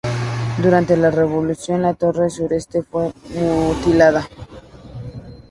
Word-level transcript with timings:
Durante 0.57 0.97
la 0.97 1.11
Revolución, 1.11 1.83
la 1.83 1.93
torre 1.93 2.31
sureste 2.31 2.81
fue 2.81 3.13
mutilada. 3.35 4.27